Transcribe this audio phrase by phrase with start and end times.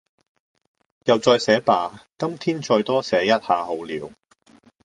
[1.05, 4.11] 又再寫吧...今天再多寫一下好了